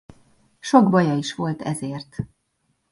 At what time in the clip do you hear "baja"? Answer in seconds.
0.91-1.13